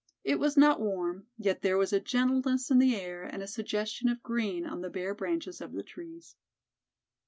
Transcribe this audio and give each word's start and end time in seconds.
It 0.23 0.39
was 0.39 0.57
not 0.57 0.79
warm, 0.81 1.27
yet 1.37 1.61
there 1.61 1.77
was 1.77 1.93
a 1.93 1.99
gentleness 1.99 2.71
in 2.71 2.79
the 2.79 2.95
air 2.95 3.21
and 3.21 3.43
a 3.43 3.47
suggestion 3.47 4.09
of 4.09 4.23
green 4.23 4.65
on 4.65 4.81
the 4.81 4.89
bare 4.89 5.13
branches 5.13 5.61
of 5.61 5.73
the 5.73 5.83
trees. 5.83 6.35